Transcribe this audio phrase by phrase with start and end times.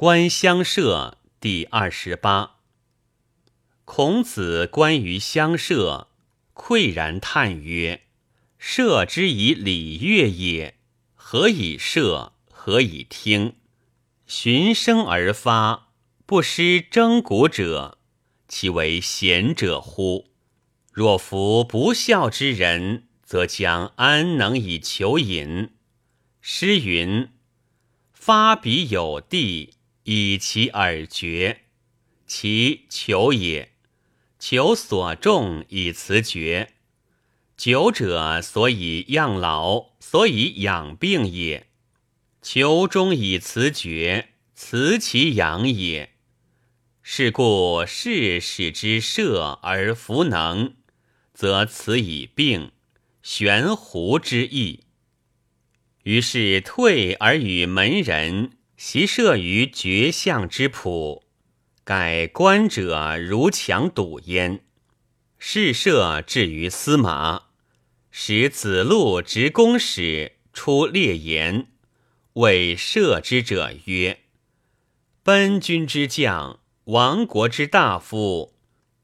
[0.00, 2.58] 观乡社第二十八。
[3.84, 6.06] 孔子观于乡社，
[6.54, 8.02] 喟然叹曰
[8.58, 10.76] ：“社之以礼乐也，
[11.16, 12.34] 何以社？
[12.48, 13.56] 何以听？
[14.24, 15.88] 循声而发，
[16.24, 17.98] 不失征鼓者，
[18.46, 20.30] 其为贤者乎？
[20.92, 25.70] 若夫不孝之人，则将安能以求隐？”
[26.40, 27.30] 诗云
[28.14, 29.74] ：“发彼有地，
[30.10, 31.64] 以其耳绝，
[32.26, 33.72] 其求也。”
[34.40, 36.74] 求所重以辞绝，
[37.56, 41.66] 久者所以养老，所以养病也。
[42.40, 46.14] 求终以辞绝，辞其养也。
[47.02, 50.76] 是故士使之射而弗能，
[51.34, 52.70] 则辞以病，
[53.22, 54.84] 悬壶之意。
[56.04, 61.22] 于是退而与门人，习射于绝相之圃。
[61.82, 64.64] 改观者如强堵焉，
[65.36, 67.48] 是射至于司马，
[68.12, 71.66] 使子路执公使出列言，
[72.34, 74.20] 谓射之者曰
[75.24, 78.54] ：“奔军之将，亡国之大夫，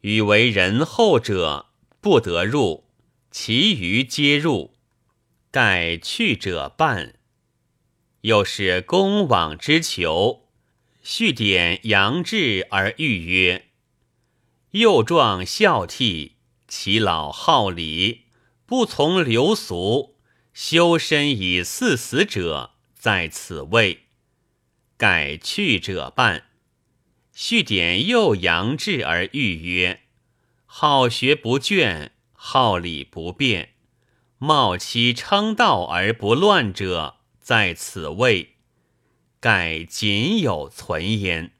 [0.00, 1.66] 与为人后者
[2.00, 2.86] 不得入，
[3.30, 4.74] 其余皆入。
[5.52, 7.19] 盖去者半。
[8.22, 10.48] 又是公往之求。”
[11.02, 13.66] 续典杨志而喻曰
[14.72, 16.32] ：“幼壮孝悌，
[16.68, 18.26] 其老好礼，
[18.66, 20.16] 不从流俗，
[20.52, 24.00] 修身以四死者，在此位。
[24.96, 26.44] 改去者半。”
[27.32, 30.02] 续典又杨志而喻曰
[30.66, 33.70] ：“好学不倦，好礼不变，
[34.36, 38.56] 冒其称道而不乱者，在此位。”
[39.40, 41.52] 盖仅有存焉。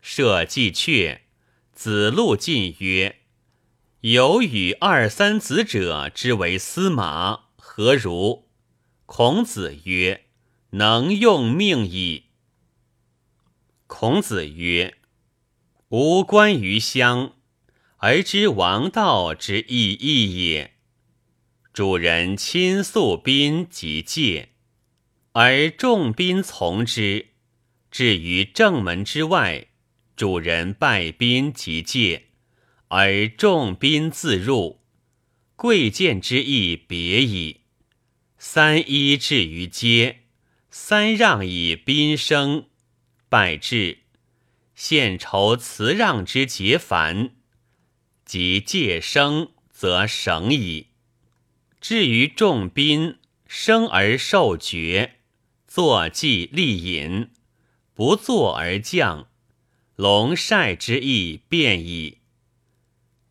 [0.00, 1.22] 社稷阙，
[1.72, 3.16] 子路进曰
[4.02, 8.48] ：“有与二三子者之为司马，何如？”
[9.06, 10.26] 孔子曰
[10.70, 12.26] ：“能用命矣。”
[13.88, 14.96] 孔子曰
[15.90, 17.34] ：“吾观于乡，
[17.96, 20.74] 而知王道之意义也。
[21.72, 24.50] 主人亲宿宾及戒。”
[25.36, 27.30] 而众宾从之，
[27.90, 29.66] 至于正门之外，
[30.14, 32.26] 主人拜宾即戒，
[32.86, 34.80] 而众宾自入。
[35.56, 37.62] 贵贱之意别矣。
[38.38, 40.20] 三一至于阶，
[40.70, 42.66] 三让以宾生，
[43.28, 44.02] 拜至，
[44.76, 47.34] 献酬辞让之节繁，
[48.24, 50.90] 即戒生，则省矣。
[51.80, 53.16] 至于众宾
[53.48, 55.16] 生而受爵。
[55.74, 57.30] 坐祭立饮，
[57.94, 59.26] 不坐而降，
[59.96, 62.18] 龙晒之意变矣。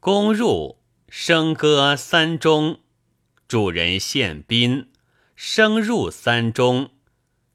[0.02, 2.82] 公入，笙歌三钟，
[3.48, 4.90] 主人献宾，
[5.38, 6.90] 声入三钟，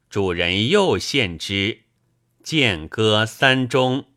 [0.09, 1.81] 主人又献之，
[2.41, 4.07] 见歌三钟，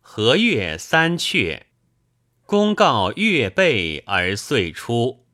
[0.00, 1.64] 和乐三阙，
[2.46, 5.26] 公告乐备而遂出。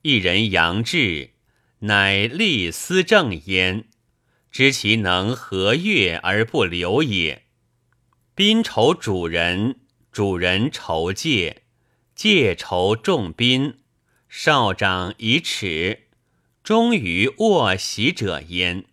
[0.00, 1.30] 一人扬志，
[1.78, 3.84] 乃立司正焉。
[4.52, 7.46] 知其能和悦而不流也。
[8.34, 9.80] 宾酬主人，
[10.12, 11.62] 主人酬戒，
[12.14, 13.78] 戒酬重宾。
[14.28, 16.08] 少长以耻，
[16.62, 18.84] 忠于卧席者焉。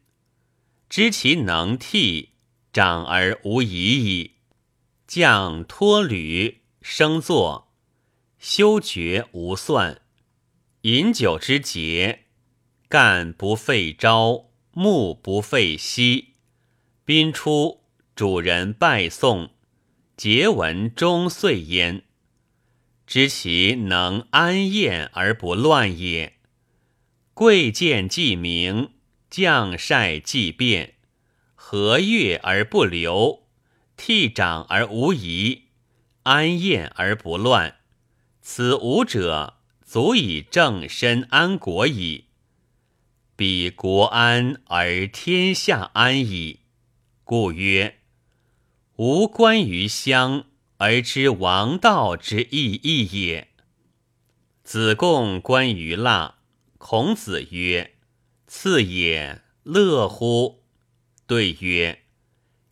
[0.90, 2.30] 知其能替，
[2.74, 4.36] 长而无疑矣。
[5.08, 7.74] 将托履，升坐，
[8.38, 10.02] 修爵无算。
[10.82, 12.26] 饮酒之节，
[12.88, 14.49] 干不废朝。
[14.82, 16.36] 目不废息，
[17.04, 17.82] 宾出，
[18.16, 19.50] 主人拜送，
[20.16, 22.04] 节文终岁焉。
[23.06, 26.38] 知其能安宴而不乱也。
[27.34, 28.92] 贵贱既明，
[29.30, 30.94] 将帅既变，
[31.56, 33.50] 和悦而不流，
[33.98, 35.64] 替长而无疑，
[36.24, 37.80] 安宴而不乱，
[38.42, 42.29] 此五者，足以正身安国矣。
[43.40, 46.60] 彼国安而天下安矣。
[47.24, 48.00] 故曰：
[48.98, 53.48] 吾观于乡而知王道之意义也。
[54.66, 56.40] 子贡观于腊，
[56.78, 57.94] 孔子曰
[58.46, 60.66] ：“次也，乐乎？”
[61.26, 62.02] 对曰：“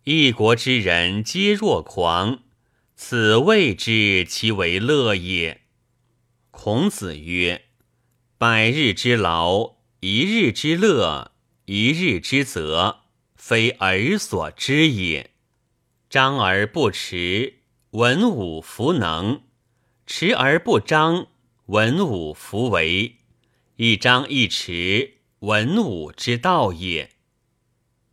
[0.04, 2.44] 一国之人皆若狂，
[2.94, 5.62] 此谓之其为乐也。”
[6.52, 7.68] 孔子曰
[8.38, 11.32] ：“百日之劳。”一日之乐，
[11.66, 12.98] 一日之责，
[13.36, 15.32] 非尔所知也。
[16.08, 17.56] 张而不弛，
[17.92, 19.42] 文武弗能；
[20.06, 21.26] 弛而不张，
[21.66, 23.16] 文武弗为。
[23.78, 27.10] 一张一弛，文武之道也。